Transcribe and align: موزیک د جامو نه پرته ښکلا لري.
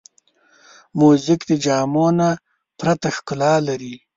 موزیک 0.99 1.41
د 1.47 1.51
جامو 1.65 2.07
نه 2.19 2.29
پرته 2.79 3.07
ښکلا 3.15 3.53
لري. 3.67 3.95